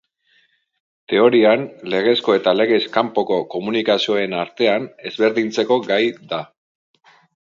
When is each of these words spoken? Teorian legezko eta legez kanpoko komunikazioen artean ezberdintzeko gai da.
Teorian 1.11 1.65
legezko 1.93 2.35
eta 2.37 2.53
legez 2.61 2.81
kanpoko 2.95 3.37
komunikazioen 3.57 4.33
artean 4.45 4.89
ezberdintzeko 5.11 5.79
gai 5.93 6.01
da. 6.33 6.41